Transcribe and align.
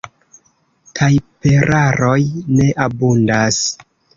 Tajperaroj 0.99 2.17
ne 2.59 2.73
abundas. 2.89 3.63